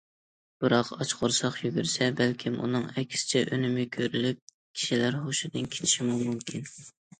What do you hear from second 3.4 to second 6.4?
ئۈنۈمى كۆرۈلۈپ، كىشىلەر ھوشىدىن كېتىشىمۇ